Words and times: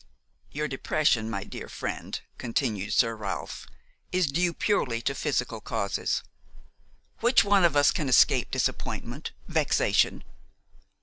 "Your 0.49 0.67
depression, 0.67 1.29
my 1.29 1.43
dear 1.43 1.69
friend," 1.69 2.19
continued 2.39 2.91
Sir 2.91 3.15
Ralph, 3.15 3.67
"is 4.11 4.25
due 4.31 4.51
purely 4.51 4.99
to 5.03 5.13
physical 5.13 5.61
causes; 5.61 6.23
which 7.19 7.43
one 7.43 7.63
of 7.63 7.75
us 7.75 7.91
can 7.91 8.09
escape 8.09 8.49
disappointment, 8.49 9.31
vexation? 9.47 10.23